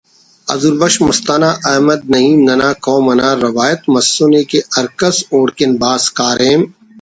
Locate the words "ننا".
2.47-2.69